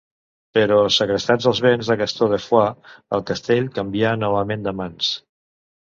[0.57, 5.17] Però segrestats els béns de Gastó de Foix, el castell canvià novament de mans.